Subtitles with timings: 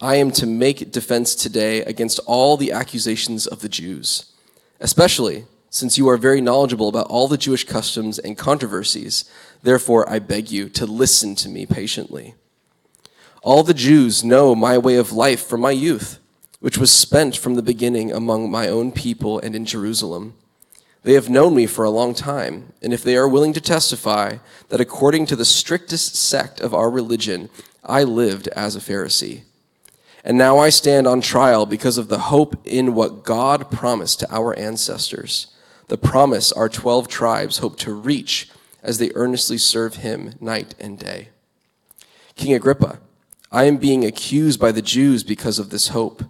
[0.00, 4.32] I am to make defense today against all the accusations of the Jews,
[4.80, 9.24] especially since you are very knowledgeable about all the Jewish customs and controversies.
[9.62, 12.34] Therefore, I beg you to listen to me patiently.
[13.42, 16.18] All the Jews know my way of life from my youth,
[16.60, 20.34] which was spent from the beginning among my own people and in Jerusalem.
[21.02, 24.38] They have known me for a long time, and if they are willing to testify
[24.68, 27.48] that according to the strictest sect of our religion,
[27.84, 29.42] I lived as a Pharisee.
[30.24, 34.34] And now I stand on trial because of the hope in what God promised to
[34.34, 35.46] our ancestors,
[35.86, 38.50] the promise our 12 tribes hope to reach
[38.82, 41.28] as they earnestly serve him night and day.
[42.34, 42.98] King Agrippa,
[43.50, 46.22] I am being accused by the Jews because of this hope.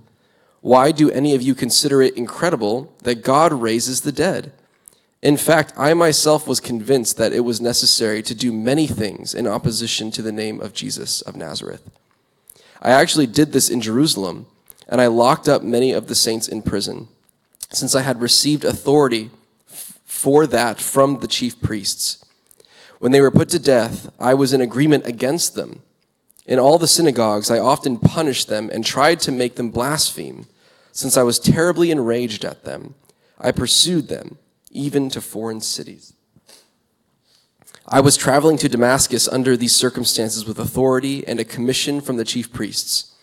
[0.60, 4.52] Why do any of you consider it incredible that God raises the dead?
[5.21, 9.49] In fact, I myself was convinced that it was necessary to do many things in
[9.49, 11.83] opposition to the name of Jesus of Nazareth.
[12.81, 14.47] I actually did this in Jerusalem,
[14.89, 17.09] and I locked up many of the saints in prison,
[17.71, 19.30] since I had received authority
[19.66, 22.25] for that from the chief priests.
[23.01, 25.82] When they were put to death, I was in agreement against them.
[26.47, 30.47] In all the synagogues, I often punished them and tried to make them blaspheme.
[30.93, 32.95] Since I was terribly enraged at them,
[33.38, 34.38] I pursued them
[34.79, 36.15] even to foreign cities.
[37.87, 42.24] I was traveling to Damascus under these circumstances with authority and a commission from the
[42.24, 43.15] chief priests.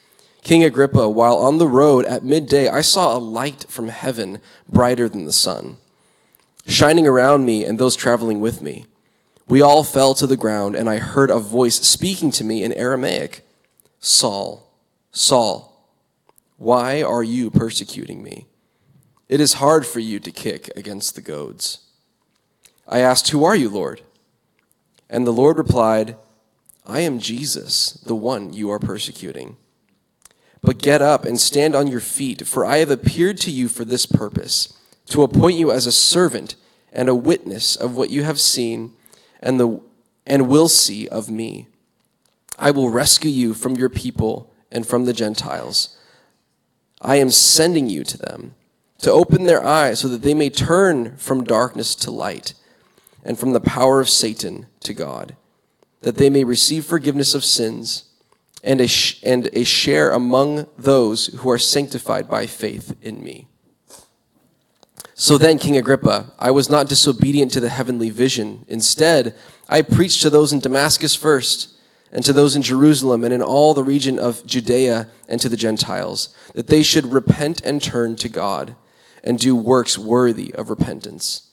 [0.44, 5.08] King Agrippa, while on the road at midday, I saw a light from heaven brighter
[5.08, 5.78] than the sun,
[6.68, 8.86] shining around me and those traveling with me.
[9.48, 12.74] We all fell to the ground, and I heard a voice speaking to me in
[12.74, 13.46] Aramaic
[14.00, 14.72] Saul,
[15.12, 15.90] Saul,
[16.58, 18.46] why are you persecuting me?
[19.28, 21.80] It is hard for you to kick against the goads.
[22.88, 24.02] I asked, Who are you, Lord?
[25.10, 26.16] And the Lord replied,
[26.86, 29.58] I am Jesus, the one you are persecuting.
[30.62, 33.86] But get up and stand on your feet, for I have appeared to you for
[33.86, 36.56] this purpose, to appoint you as a servant
[36.92, 38.94] and a witness of what you have seen
[39.42, 39.80] and, the,
[40.26, 41.68] and will see of me.
[42.58, 45.98] I will rescue you from your people and from the Gentiles.
[47.02, 48.56] I am sending you to them
[49.00, 52.54] to open their eyes so that they may turn from darkness to light
[53.24, 55.36] and from the power of Satan to God,
[56.02, 58.06] that they may receive forgiveness of sins
[58.64, 63.48] and a, sh- and a share among those who are sanctified by faith in me.
[65.14, 68.66] So then, King Agrippa, I was not disobedient to the heavenly vision.
[68.68, 69.34] Instead,
[69.70, 71.74] I preached to those in Damascus first
[72.12, 75.58] and to those in Jerusalem and in all the region of Judea and to the
[75.58, 78.76] Gentiles, that they should repent and turn to God
[79.26, 81.50] and do works worthy of repentance.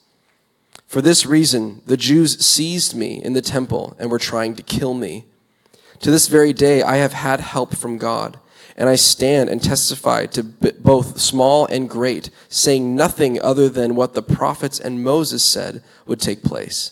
[0.85, 4.93] For this reason, the Jews seized me in the temple and were trying to kill
[4.93, 5.25] me.
[6.01, 8.39] To this very day, I have had help from God,
[8.77, 14.13] and I stand and testify to both small and great, saying nothing other than what
[14.13, 16.91] the prophets and Moses said would take place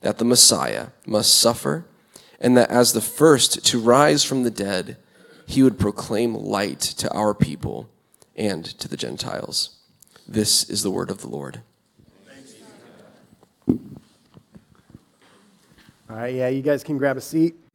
[0.00, 1.84] that the Messiah must suffer,
[2.40, 4.96] and that as the first to rise from the dead,
[5.46, 7.88] he would proclaim light to our people
[8.36, 9.77] and to the Gentiles.
[10.30, 11.62] This is the word of the Lord.
[13.66, 13.78] All
[16.10, 17.56] right, yeah, you guys can grab a seat.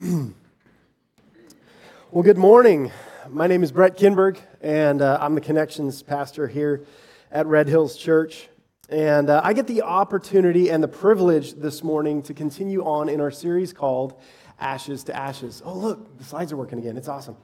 [2.12, 2.92] well, good morning.
[3.28, 6.86] My name is Brett Kinberg, and uh, I'm the connections pastor here
[7.31, 8.50] at Red Hills Church.
[8.88, 13.19] And uh, I get the opportunity and the privilege this morning to continue on in
[13.19, 14.13] our series called
[14.59, 15.62] ashes to ashes.
[15.66, 16.97] Oh, look, the slides are working again.
[16.97, 17.38] It's awesome.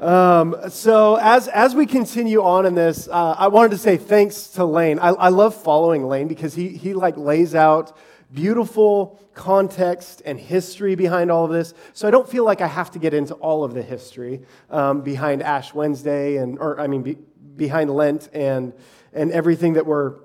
[0.00, 4.48] Um, so, as, as we continue on in this, uh, I wanted to say thanks
[4.48, 4.98] to Lane.
[4.98, 7.96] I, I love following Lane because he, he like lays out
[8.32, 11.72] beautiful context and history behind all of this.
[11.94, 15.00] So I don't feel like I have to get into all of the history um,
[15.00, 17.16] behind Ash Wednesday and, or I mean, be,
[17.56, 18.72] behind Lent and
[19.12, 20.16] and everything that we're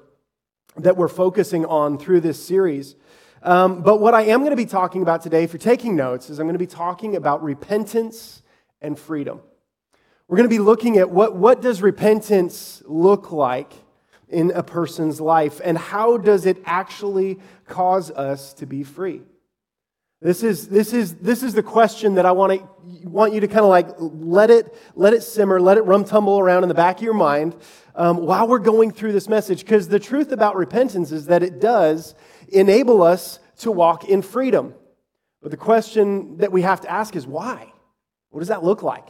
[0.77, 2.95] that we're focusing on through this series.
[3.43, 6.29] Um, but what I am going to be talking about today, if you're taking notes,
[6.29, 8.41] is I'm going to be talking about repentance
[8.81, 9.41] and freedom.
[10.29, 13.73] We're going to be looking at what, what does repentance look like
[14.29, 19.21] in a person's life and how does it actually cause us to be free?
[20.21, 22.67] This is, this is, this is the question that I want, to,
[23.09, 26.39] want you to kind of like let it, let it simmer, let it rum tumble
[26.39, 27.57] around in the back of your mind
[27.93, 29.65] um, while we're going through this message.
[29.65, 32.15] Because the truth about repentance is that it does
[32.53, 34.73] enable us to walk in freedom.
[35.41, 37.71] But the question that we have to ask is why?
[38.29, 39.07] What does that look like?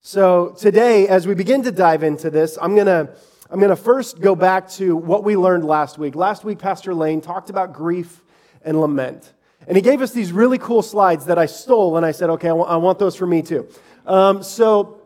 [0.00, 3.14] So today, as we begin to dive into this, I'm going to
[3.50, 6.16] I'm going to first go back to what we learned last week.
[6.16, 8.24] Last week, Pastor Lane talked about grief
[8.62, 9.32] and lament.
[9.68, 12.48] And he gave us these really cool slides that I stole, and I said, okay,
[12.48, 13.68] I want, those for me too.
[14.04, 15.00] Um, so,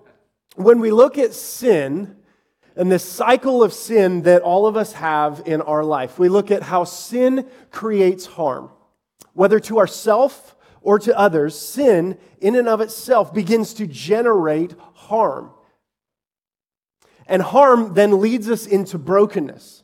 [0.57, 2.17] when we look at sin
[2.77, 6.51] and this cycle of sin that all of us have in our life, we look
[6.51, 8.71] at how sin creates harm,
[9.35, 11.59] whether to ourselves or to others.
[11.59, 15.51] Sin, in and of itself, begins to generate harm.
[17.27, 19.83] And harm then leads us into brokenness.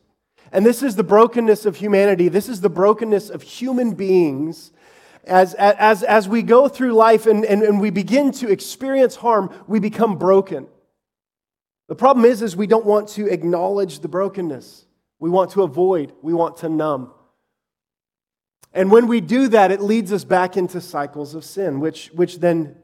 [0.53, 2.29] And this is the brokenness of humanity.
[2.29, 4.73] This is the brokenness of human beings.
[5.25, 9.53] As, as, as we go through life and, and, and we begin to experience harm,
[9.67, 10.69] we become broken.
[11.89, 14.87] The problem is, is we don't want to acknowledge the brokenness.
[15.19, 17.13] We want to avoid, we want to numb.
[18.73, 22.41] And when we do that, it leads us back into cycles of sin, which, which
[22.41, 22.77] then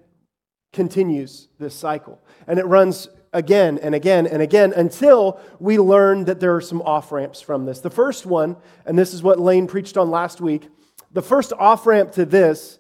[0.73, 2.19] continues this cycle.
[2.47, 6.81] And it runs again and again and again until we learn that there are some
[6.83, 7.81] off ramps from this.
[7.81, 8.57] The first one,
[8.87, 10.69] and this is what Lane preached on last week,
[11.13, 12.79] the first off ramp to this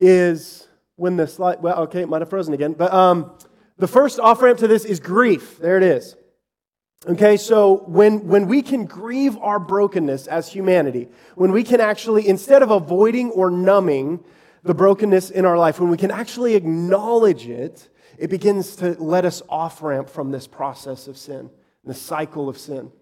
[0.00, 0.66] is
[0.96, 3.32] when the slide, well, okay, it might have frozen again, but um,
[3.80, 5.58] the first off ramp to this is grief.
[5.58, 6.14] There it is.
[7.08, 12.28] Okay, so when, when we can grieve our brokenness as humanity, when we can actually,
[12.28, 14.22] instead of avoiding or numbing
[14.62, 17.88] the brokenness in our life, when we can actually acknowledge it,
[18.18, 21.48] it begins to let us off ramp from this process of sin,
[21.84, 22.92] the cycle of sin.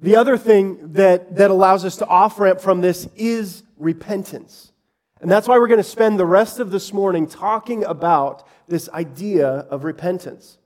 [0.00, 4.72] The other thing that, that allows us to off ramp from this is repentance.
[5.20, 8.88] And that's why we're going to spend the rest of this morning talking about this
[8.90, 10.56] idea of repentance.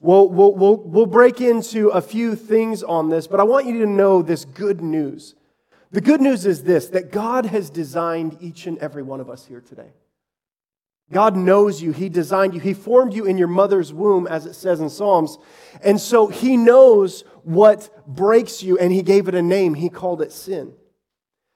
[0.00, 3.80] We'll, we'll, we'll, we'll break into a few things on this, but I want you
[3.80, 5.34] to know this good news.
[5.92, 9.46] The good news is this that God has designed each and every one of us
[9.46, 9.92] here today.
[11.12, 11.92] God knows you.
[11.92, 12.60] He designed you.
[12.60, 15.38] He formed you in your mother's womb, as it says in Psalms.
[15.82, 19.74] And so He knows what breaks you, and He gave it a name.
[19.74, 20.72] He called it sin.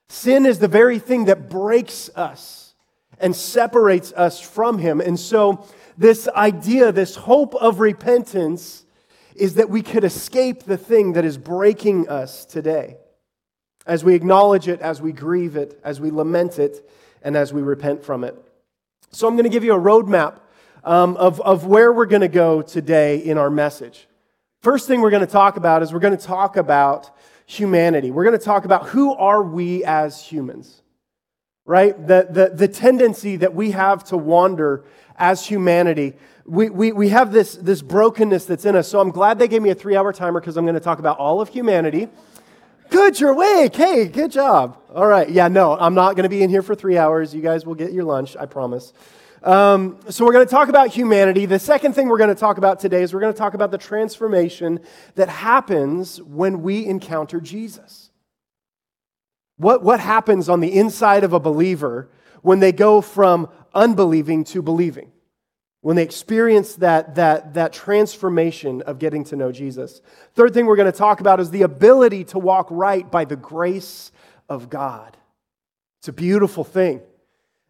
[0.09, 2.73] Sin is the very thing that breaks us
[3.19, 4.99] and separates us from Him.
[4.99, 5.65] And so,
[5.97, 8.85] this idea, this hope of repentance,
[9.35, 12.97] is that we could escape the thing that is breaking us today.
[13.85, 16.89] As we acknowledge it, as we grieve it, as we lament it,
[17.21, 18.35] and as we repent from it.
[19.11, 20.39] So I'm going to give you a roadmap
[20.83, 24.07] um, of, of where we're going to go today in our message.
[24.61, 27.15] First thing we're going to talk about is we're going to talk about
[27.49, 28.11] humanity.
[28.11, 30.83] We're going to talk about who are we as humans,
[31.65, 31.97] right?
[32.07, 34.85] The, the, the tendency that we have to wander
[35.17, 36.13] as humanity.
[36.45, 38.87] We, we, we have this, this brokenness that's in us.
[38.87, 40.99] So I'm glad they gave me a three hour timer because I'm going to talk
[40.99, 42.07] about all of humanity.
[42.91, 43.75] Good, you're awake.
[43.75, 44.77] Hey, good job.
[44.93, 45.27] All right.
[45.27, 47.33] Yeah, no, I'm not going to be in here for three hours.
[47.33, 48.93] You guys will get your lunch, I promise.
[49.41, 51.45] Um, so, we're going to talk about humanity.
[51.45, 53.71] The second thing we're going to talk about today is we're going to talk about
[53.71, 54.81] the transformation
[55.15, 58.09] that happens when we encounter Jesus.
[59.57, 62.09] What, what happens on the inside of a believer
[62.41, 65.11] when they go from unbelieving to believing?
[65.81, 70.01] when they experience that, that, that transformation of getting to know Jesus.
[70.33, 73.37] Third thing we're going to talk about is the ability to walk right by the
[73.37, 74.11] grace
[74.49, 75.15] of God.
[76.01, 77.01] It's a beautiful thing.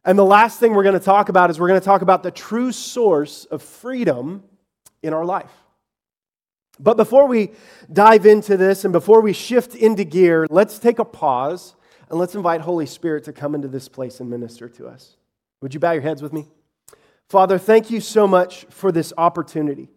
[0.05, 2.23] And the last thing we're going to talk about is we're going to talk about
[2.23, 4.43] the true source of freedom
[5.03, 5.51] in our life.
[6.79, 7.51] But before we
[7.91, 11.75] dive into this and before we shift into gear, let's take a pause
[12.09, 15.17] and let's invite Holy Spirit to come into this place and minister to us.
[15.61, 16.47] Would you bow your heads with me?
[17.29, 19.89] Father, thank you so much for this opportunity.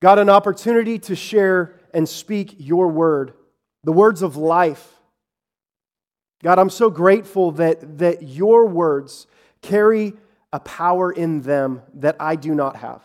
[0.00, 3.32] God, an opportunity to share and speak your word,
[3.84, 4.99] the words of life.
[6.42, 9.26] God, I'm so grateful that, that your words
[9.62, 10.14] carry
[10.52, 13.02] a power in them that I do not have.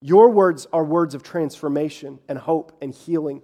[0.00, 3.42] Your words are words of transformation and hope and healing.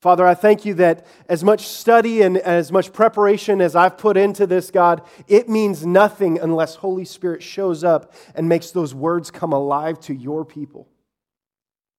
[0.00, 4.16] Father, I thank you that as much study and as much preparation as I've put
[4.16, 9.30] into this, God, it means nothing unless Holy Spirit shows up and makes those words
[9.30, 10.88] come alive to your people.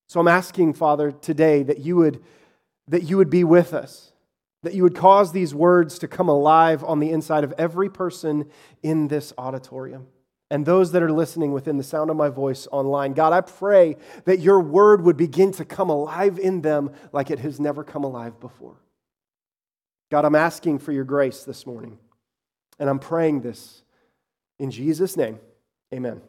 [0.07, 2.21] So I'm asking, Father, today that you would,
[2.87, 4.12] that you would be with us,
[4.63, 8.49] that you would cause these words to come alive on the inside of every person
[8.81, 10.07] in this auditorium
[10.49, 13.13] and those that are listening within the sound of my voice online.
[13.13, 17.39] God, I pray that your word would begin to come alive in them like it
[17.39, 18.75] has never come alive before.
[20.11, 21.97] God, I'm asking for your grace this morning,
[22.77, 23.83] and I'm praying this
[24.59, 25.39] in Jesus' name.
[25.93, 26.21] Amen.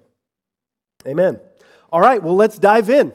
[1.06, 1.38] Amen.
[1.92, 3.12] All right, well, let's dive in.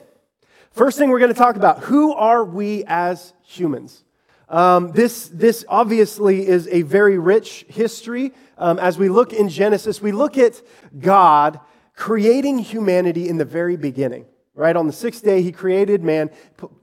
[0.72, 4.04] First thing we're going to talk about who are we as humans?
[4.50, 10.01] Um, this, this obviously is a very rich history um, as we look in Genesis,
[10.01, 10.62] we look at
[11.00, 11.60] God
[11.96, 14.25] creating humanity in the very beginning.
[14.53, 14.75] Right?
[14.75, 16.29] On the sixth day, he created man.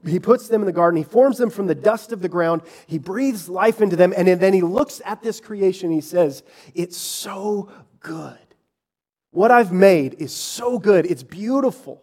[0.03, 0.97] He puts them in the garden.
[0.97, 2.63] He forms them from the dust of the ground.
[2.87, 4.15] He breathes life into them.
[4.17, 5.91] And then he looks at this creation.
[5.91, 6.41] he says,
[6.73, 7.69] It's so
[7.99, 8.39] good.
[9.29, 12.01] What I've made is so good, it's beautiful.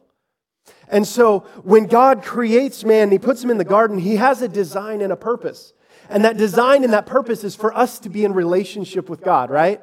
[0.89, 4.49] And so when God creates man, he puts him in the garden, he has a
[4.49, 5.73] design and a purpose.
[6.09, 9.51] And that design and that purpose is for us to be in relationship with God,
[9.51, 9.81] right?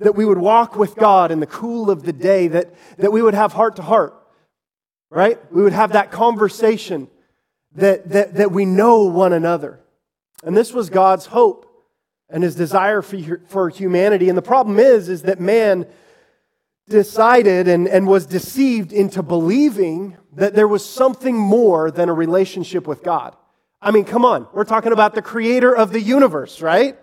[0.00, 3.22] That we would walk with God in the cool of the day, that, that we
[3.22, 4.14] would have heart to heart,
[5.10, 5.38] right?
[5.52, 7.08] We would have that conversation,
[7.74, 9.80] that, that, that we know one another.
[10.42, 11.66] And this was God's hope
[12.28, 14.28] and his desire for, for humanity.
[14.28, 15.86] And the problem is, is that man
[16.90, 22.86] decided and, and was deceived into believing that there was something more than a relationship
[22.86, 23.34] with God.
[23.80, 26.98] I mean, come on, we're talking about the creator of the universe, right?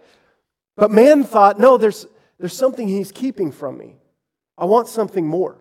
[0.75, 2.05] But man thought, no, there's,
[2.37, 3.95] there's something he's keeping from me.
[4.57, 5.57] I want something more.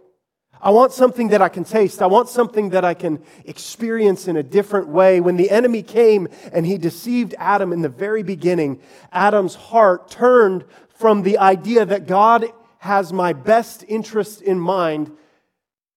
[0.61, 2.03] I want something that I can taste.
[2.03, 5.21] I want something that I can experience in a different way.
[5.21, 8.81] When the enemy came and he deceived Adam in the very beginning,
[9.13, 12.47] Adam's heart turned from the idea that God
[12.79, 15.11] has my best interest in mind,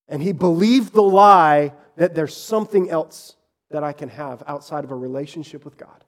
[0.08, 3.36] and he believed the lie that there's something else
[3.70, 6.04] that I can have outside of a relationship with God.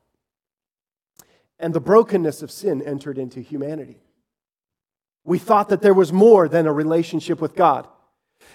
[1.58, 4.00] And the brokenness of sin entered into humanity.
[5.24, 7.86] We thought that there was more than a relationship with God.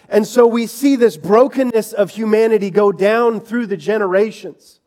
[0.10, 4.82] And so we see this brokenness of humanity go down through the generations.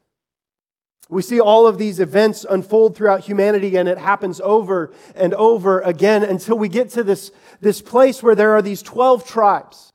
[1.11, 5.81] We see all of these events unfold throughout humanity, and it happens over and over
[5.81, 9.93] again until we get to this, this place where there are these 12 tribes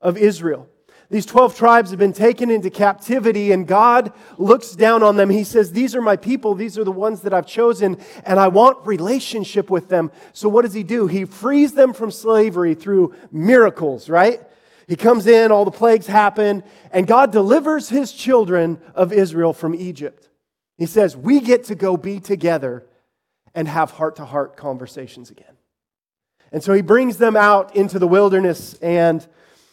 [0.00, 0.68] of Israel.
[1.10, 5.28] These 12 tribes have been taken into captivity, and God looks down on them.
[5.28, 6.54] He says, These are my people.
[6.54, 10.12] These are the ones that I've chosen, and I want relationship with them.
[10.32, 11.08] So, what does He do?
[11.08, 14.40] He frees them from slavery through miracles, right?
[14.86, 19.74] He comes in, all the plagues happen, and God delivers His children of Israel from
[19.74, 20.28] Egypt.
[20.76, 22.86] He says, We get to go be together
[23.54, 25.56] and have heart to heart conversations again.
[26.52, 29.26] And so he brings them out into the wilderness, and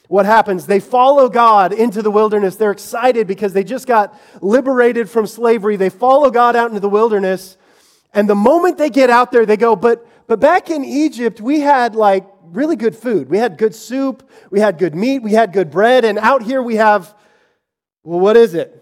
[0.08, 0.66] what happens?
[0.66, 2.56] They follow God into the wilderness.
[2.56, 5.78] They're excited because they just got liberated from slavery.
[5.78, 7.58] They follow God out into the wilderness,
[8.14, 11.62] and the moment they get out there, they go, But, but back in Egypt, we
[11.62, 13.30] had like really good food.
[13.30, 16.62] We had good soup, we had good meat, we had good bread, and out here
[16.62, 17.16] we have,
[18.04, 18.81] well, what is it?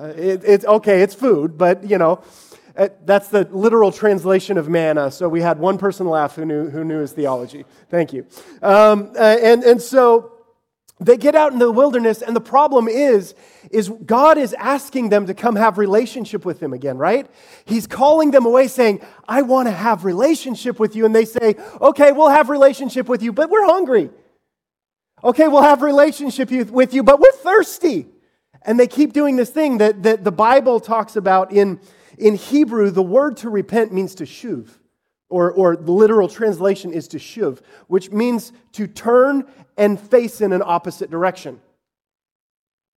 [0.00, 2.22] Uh, it, it's okay, it's food, but you know,
[2.74, 5.10] uh, that's the literal translation of manna.
[5.10, 7.66] So we had one person laugh who knew, who knew his theology.
[7.90, 8.26] Thank you.
[8.62, 10.32] Um, uh, and, and so
[11.00, 13.34] they get out in the wilderness, and the problem is,
[13.70, 17.26] is God is asking them to come have relationship with Him again, right?
[17.66, 21.56] He's calling them away, saying, "I want to have relationship with you," and they say,
[21.78, 24.08] "Okay, we'll have relationship with you, but we're hungry."
[25.22, 28.06] Okay, we'll have relationship with you, but we're thirsty.
[28.62, 31.80] And they keep doing this thing that, that the Bible talks about in,
[32.18, 32.90] in Hebrew.
[32.90, 34.68] The word to repent means to shuv,
[35.28, 39.44] or, or the literal translation is to shuv, which means to turn
[39.76, 41.60] and face in an opposite direction.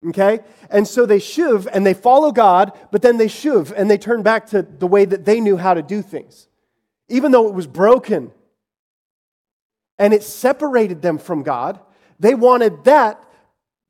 [0.07, 0.41] Okay?
[0.69, 4.21] And so they shuv and they follow God, but then they shuv and they turn
[4.21, 6.49] back to the way that they knew how to do things,
[7.07, 8.31] even though it was broken.
[9.97, 11.79] And it separated them from God.
[12.19, 13.23] They wanted that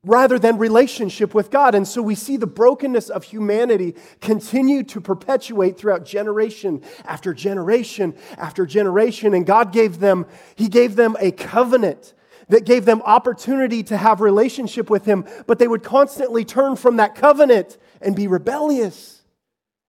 [0.04, 1.74] rather than relationship with God.
[1.74, 8.14] And so we see the brokenness of humanity continue to perpetuate throughout generation after generation
[8.36, 9.34] after generation.
[9.34, 12.14] And God gave them, He gave them a covenant
[12.48, 16.96] that gave them opportunity to have relationship with Him, but they would constantly turn from
[16.96, 19.22] that covenant and be rebellious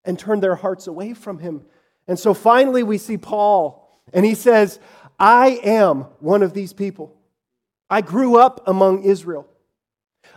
[0.06, 1.66] and turn their hearts away from Him.
[2.08, 4.80] And so finally we see Paul, and he says,
[5.20, 7.16] I am one of these people.
[7.90, 9.48] I grew up among Israel.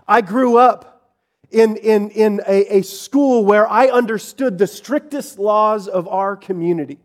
[0.09, 1.13] I grew up
[1.51, 6.99] in, in, in a, a school where I understood the strictest laws of our community.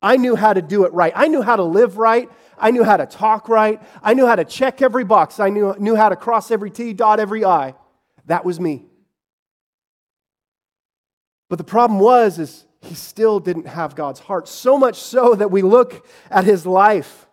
[0.00, 1.12] I knew how to do it right.
[1.16, 2.30] I knew how to live right.
[2.56, 3.82] I knew how to talk right.
[4.02, 5.40] I knew how to check every box.
[5.40, 7.74] I knew, knew how to cross every T, dot every I.
[8.26, 8.86] That was me.
[11.48, 14.48] But the problem was is he still didn't have God's heart.
[14.48, 17.25] So much so that we look at his life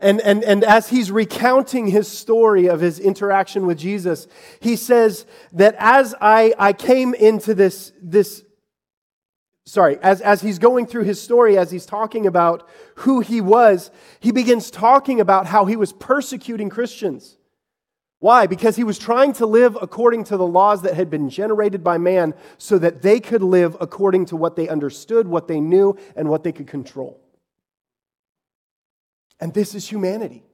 [0.00, 4.26] and, and, and as he's recounting his story of his interaction with Jesus,
[4.60, 8.44] he says that as I, I came into this, this
[9.64, 13.90] sorry, as, as he's going through his story, as he's talking about who he was,
[14.20, 17.36] he begins talking about how he was persecuting Christians.
[18.18, 18.46] Why?
[18.46, 21.98] Because he was trying to live according to the laws that had been generated by
[21.98, 26.28] man so that they could live according to what they understood, what they knew, and
[26.28, 27.20] what they could control.
[29.40, 30.44] And this is humanity.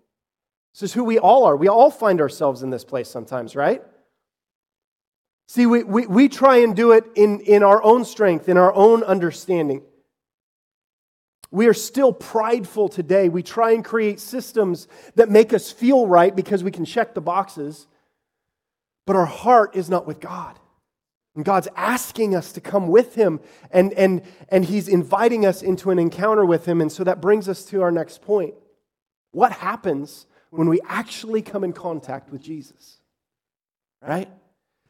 [0.75, 1.57] This is who we all are.
[1.57, 3.83] We all find ourselves in this place sometimes, right?
[5.49, 8.73] See, we, we, we try and do it in, in our own strength, in our
[8.73, 9.83] own understanding.
[11.51, 13.29] We are still prideful today.
[13.29, 17.21] We try and create systems that make us feel right because we can check the
[17.21, 17.89] boxes,
[19.07, 20.57] but our heart is not with God.
[21.35, 23.41] And God's asking us to come with Him,
[23.73, 26.81] and, and, and He's inviting us into an encounter with Him.
[26.81, 28.55] And so that brings us to our next point.
[29.33, 32.99] What happens when we actually come in contact with Jesus?
[34.03, 34.29] Right?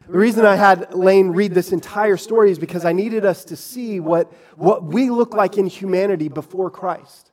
[0.06, 3.56] The reason I had Lane read this entire story is because I needed us to
[3.56, 7.30] see what, what we look like in humanity before Christ.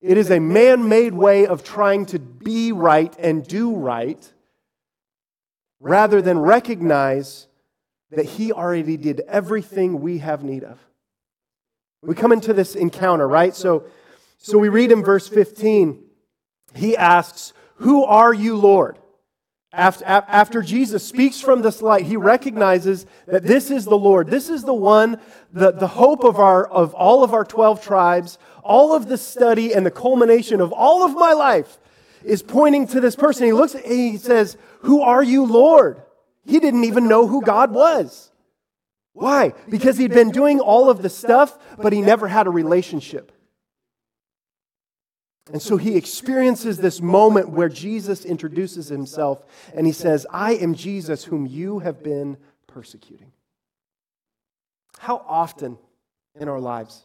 [0.00, 4.32] It is a man made way of trying to be right and do right
[5.80, 7.46] rather than recognize
[8.10, 10.78] that He already did everything we have need of.
[12.02, 13.54] We come into this encounter, right?
[13.54, 13.84] So,
[14.38, 16.02] so we read in verse 15,
[16.74, 18.98] He asks, Who are you, Lord?
[19.72, 24.28] After, after Jesus speaks from this light, he recognizes that this is the Lord.
[24.28, 25.20] This is the one,
[25.52, 28.38] the, the hope of, our, of all of our 12 tribes.
[28.62, 31.78] All of the study and the culmination of all of my life
[32.24, 33.44] is pointing to this person.
[33.44, 36.02] He looks at he says, Who are you, Lord?
[36.46, 38.30] He didn't even know who God was.
[39.12, 39.52] Why?
[39.68, 43.32] Because he'd been doing all of the stuff, but he never had a relationship.
[45.52, 49.42] And so he experiences this moment where Jesus introduces himself
[49.74, 52.36] and he says, I am Jesus whom you have been
[52.66, 53.32] persecuting.
[54.98, 55.78] How often
[56.38, 57.04] in our lives,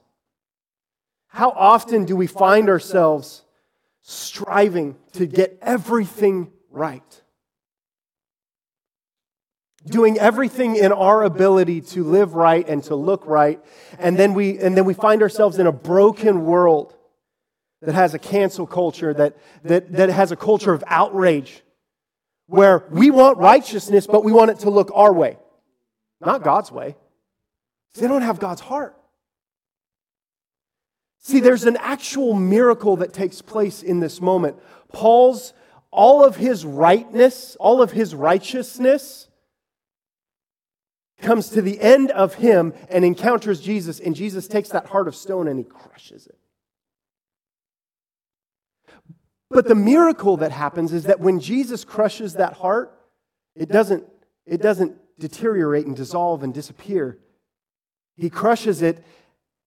[1.28, 3.44] how often do we find ourselves
[4.02, 7.22] striving to get everything right?
[9.86, 13.64] Doing everything in our ability to live right and to look right,
[14.00, 16.96] and then we, and then we find ourselves in a broken world
[17.86, 21.64] that has a cancel culture, that, that, that has a culture of outrage,
[22.48, 25.38] where we want righteousness, but we want it to look our way,
[26.22, 26.96] not God's way.
[27.96, 28.98] They don't have God's heart.
[31.20, 34.58] See, there's an actual miracle that takes place in this moment.
[34.92, 35.54] Paul's,
[35.92, 39.30] all of his rightness, all of his righteousness
[41.22, 45.16] comes to the end of him and encounters Jesus, and Jesus takes that heart of
[45.16, 46.38] stone and he crushes it.
[49.54, 52.98] But the miracle that happens is that when Jesus crushes that heart,
[53.56, 54.06] it doesn't,
[54.46, 57.20] it doesn't deteriorate and dissolve and disappear.
[58.18, 59.04] He crushes it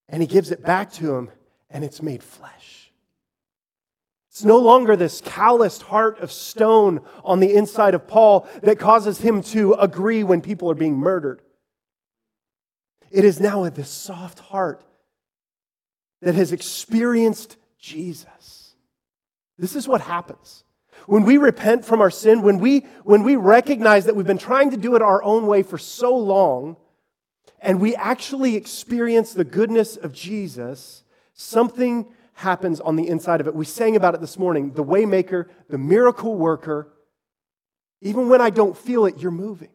[0.09, 1.31] and he gives it back to him,
[1.69, 2.91] and it's made flesh.
[4.29, 9.19] It's no longer this calloused heart of stone on the inside of Paul that causes
[9.19, 11.41] him to agree when people are being murdered.
[13.09, 14.83] It is now this soft heart
[16.21, 18.56] that has experienced Jesus.
[19.57, 20.63] This is what happens.
[21.05, 24.71] When we repent from our sin, when we, when we recognize that we've been trying
[24.71, 26.77] to do it our own way for so long,
[27.59, 33.55] and we actually experience the goodness of Jesus, something happens on the inside of it.
[33.55, 36.93] We sang about it this morning the waymaker, the miracle worker.
[38.01, 39.69] Even when I don't feel it, you're moving.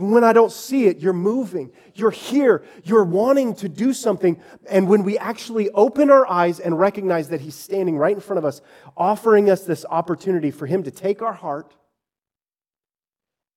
[0.00, 1.72] When I don't see it, you're moving.
[1.94, 2.64] You're here.
[2.84, 4.40] You're wanting to do something.
[4.68, 8.38] And when we actually open our eyes and recognize that He's standing right in front
[8.38, 8.62] of us,
[8.96, 11.74] offering us this opportunity for Him to take our heart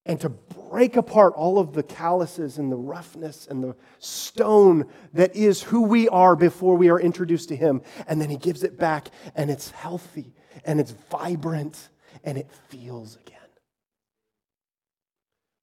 [0.06, 5.34] and to break apart all of the calluses and the roughness and the stone that
[5.36, 7.82] is who we are before we are introduced to Him.
[8.06, 10.34] And then He gives it back, and it's healthy
[10.66, 11.90] and it's vibrant
[12.24, 13.43] and it feels again.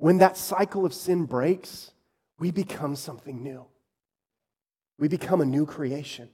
[0.01, 1.91] When that cycle of sin breaks,
[2.39, 3.67] we become something new.
[4.99, 6.31] We become a new creation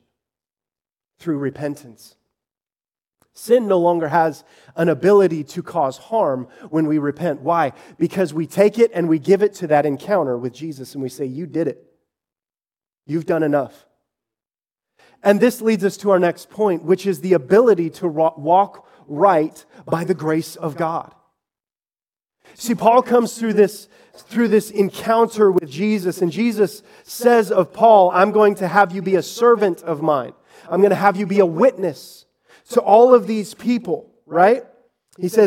[1.18, 2.14] through repentance.
[3.32, 4.44] Sin no longer has
[4.76, 7.40] an ability to cause harm when we repent.
[7.40, 7.72] Why?
[7.98, 11.08] Because we take it and we give it to that encounter with Jesus and we
[11.08, 11.84] say, You did it.
[13.04, 13.84] You've done enough.
[15.24, 19.64] And this leads us to our next point, which is the ability to walk right
[19.86, 21.12] by the grace of God.
[22.58, 28.10] See, Paul comes through this, through this encounter with Jesus, and Jesus says of Paul,
[28.12, 30.32] I'm going to have you be a servant of mine.
[30.70, 32.24] I'm going to have you be a witness
[32.70, 34.64] to all of these people, right?
[35.18, 35.44] He says,